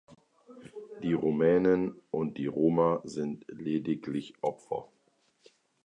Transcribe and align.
Die 1.03 1.13
Rumänen 1.13 1.93
und 2.09 2.39
die 2.39 2.47
Roma 2.47 3.01
sind 3.05 3.45
lediglich 3.49 4.33
Opfer. 4.41 4.87